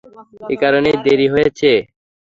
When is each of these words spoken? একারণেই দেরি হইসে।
একারণেই 0.53 0.97
দেরি 1.05 1.27
হইসে। 1.33 1.73